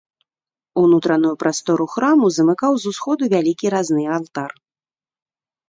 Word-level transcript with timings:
Унутраную 0.83 1.33
прастору 1.43 1.85
храму 1.97 2.25
замыкаў 2.39 2.73
з 2.85 2.95
усходу 2.95 3.23
вялікі 3.37 3.73
разны 3.77 4.03
алтар. 4.17 4.51